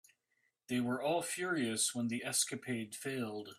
[0.67, 3.49] They were all furious when the escapade failed.